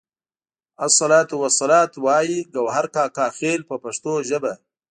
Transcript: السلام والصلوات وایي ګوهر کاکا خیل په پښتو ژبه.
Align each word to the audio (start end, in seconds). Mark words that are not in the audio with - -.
السلام 0.87 1.29
والصلوات 1.41 1.91
وایي 2.05 2.37
ګوهر 2.55 2.85
کاکا 2.95 3.27
خیل 3.37 3.61
په 3.69 3.75
پښتو 3.83 4.11
ژبه. 4.29 4.53